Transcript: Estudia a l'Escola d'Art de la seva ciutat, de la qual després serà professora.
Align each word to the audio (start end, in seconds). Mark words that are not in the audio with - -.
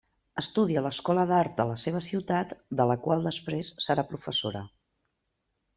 Estudia 0.41 0.79
a 0.79 0.81
l'Escola 0.85 1.25
d'Art 1.31 1.53
de 1.61 1.67
la 1.73 1.75
seva 1.83 2.01
ciutat, 2.07 2.57
de 2.81 2.89
la 2.93 2.99
qual 3.05 3.29
després 3.31 3.73
serà 3.89 4.09
professora. 4.15 4.69